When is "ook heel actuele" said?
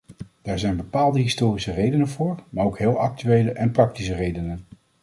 2.65-3.51